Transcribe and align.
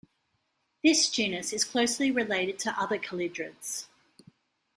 This 0.83 1.11
genus 1.11 1.53
is 1.53 1.63
closely 1.63 2.09
related 2.09 2.57
to 2.61 2.71
other 2.75 2.97
calidrids. 2.97 3.85